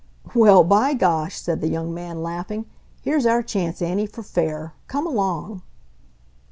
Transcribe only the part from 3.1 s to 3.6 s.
our